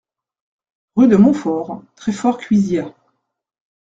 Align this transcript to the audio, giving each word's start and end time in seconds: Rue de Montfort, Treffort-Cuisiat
Rue 0.95 1.07
de 1.07 1.15
Montfort, 1.15 1.83
Treffort-Cuisiat 1.95 2.95